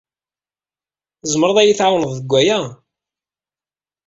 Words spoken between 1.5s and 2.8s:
ad iyi-tɛawned deg waya?